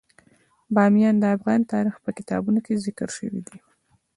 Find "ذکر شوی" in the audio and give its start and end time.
2.85-3.39